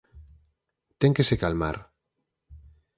Ten 0.99 1.11
que 1.15 1.27
se 1.29 1.39
calmar. 1.43 1.77